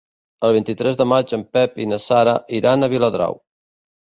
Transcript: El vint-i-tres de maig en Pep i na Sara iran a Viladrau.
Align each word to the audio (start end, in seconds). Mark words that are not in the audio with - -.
El 0.47 0.53
vint-i-tres 0.55 0.97
de 1.01 1.05
maig 1.11 1.35
en 1.37 1.45
Pep 1.57 1.77
i 1.85 1.87
na 1.91 1.99
Sara 2.07 2.35
iran 2.61 2.81
a 2.81 2.91
Viladrau. 2.95 3.39